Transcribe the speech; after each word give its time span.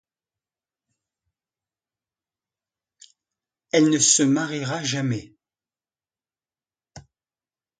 Elle 3.71 3.91
ne 3.91 3.99
se 3.99 4.23
mariera 4.23 4.83
jamais. 4.83 5.35